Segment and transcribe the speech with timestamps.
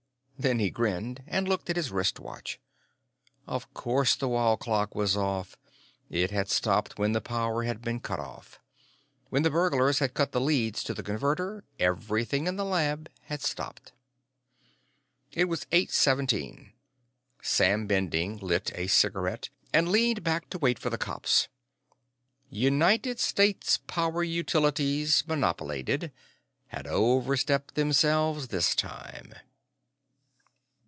[0.43, 2.59] Then he grinned and looked at his wrist watch.
[3.45, 5.55] Of course the wall clock was Off.
[6.09, 8.59] It had stopped when the power had been cut off.
[9.29, 13.43] When the burglars had cut the leads to the Converter, everything in the lab had
[13.43, 13.91] stopped.
[15.31, 16.73] It was eight seventeen.
[17.43, 21.49] Sam Bending lit a cigarette and leaned back to wait for the cops.
[22.49, 26.11] United States Power Utilities, Monopolated,
[26.69, 29.35] had overstepped themselves this time.